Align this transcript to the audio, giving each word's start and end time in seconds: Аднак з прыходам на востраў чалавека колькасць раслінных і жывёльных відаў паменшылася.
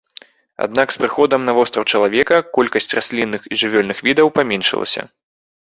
Аднак 0.65 0.87
з 0.95 1.01
прыходам 1.03 1.45
на 1.49 1.55
востраў 1.59 1.85
чалавека 1.93 2.35
колькасць 2.59 2.93
раслінных 3.01 3.41
і 3.53 3.61
жывёльных 3.65 3.97
відаў 4.11 4.27
паменшылася. 4.41 5.01